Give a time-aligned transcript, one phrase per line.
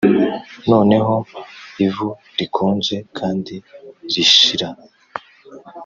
[0.71, 1.15] noneho
[1.85, 2.07] ivu
[2.37, 3.55] rikonje kandi
[4.13, 4.69] rishira